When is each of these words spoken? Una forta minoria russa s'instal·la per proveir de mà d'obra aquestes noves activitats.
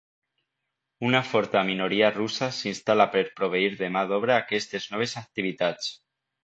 Una 1.09 1.21
forta 1.33 1.61
minoria 1.67 2.09
russa 2.17 2.49
s'instal·la 2.61 3.09
per 3.17 3.25
proveir 3.41 3.71
de 3.83 3.95
mà 3.99 4.07
d'obra 4.15 4.43
aquestes 4.43 4.93
noves 4.97 5.19
activitats. 5.27 5.97